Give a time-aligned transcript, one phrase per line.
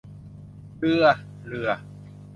[0.77, 1.05] เรือ
[1.47, 1.69] เรือ